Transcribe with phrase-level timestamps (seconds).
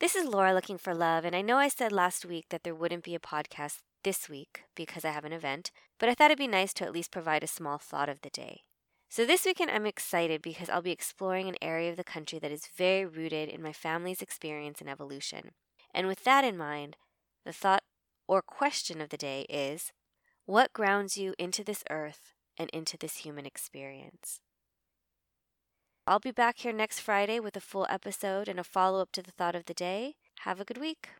[0.00, 2.74] This is Laura looking for love, and I know I said last week that there
[2.74, 6.38] wouldn't be a podcast this week because I have an event, but I thought it'd
[6.38, 8.62] be nice to at least provide a small thought of the day.
[9.10, 12.50] So this weekend I'm excited because I'll be exploring an area of the country that
[12.50, 15.50] is very rooted in my family's experience and evolution.
[15.92, 16.96] And with that in mind,
[17.44, 17.82] the thought
[18.26, 19.92] or question of the day is
[20.46, 24.40] what grounds you into this earth and into this human experience?
[26.10, 29.22] I'll be back here next Friday with a full episode and a follow up to
[29.22, 30.16] the thought of the day.
[30.40, 31.10] Have a good week.